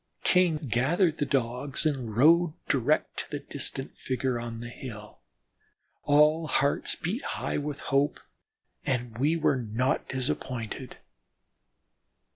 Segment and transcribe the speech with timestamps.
[0.23, 5.19] King gathered the Dogs and rode direct to the distant figure on the hill.
[6.05, 8.19] All hearts beat high with hope,
[8.83, 10.97] and we were not disappointed.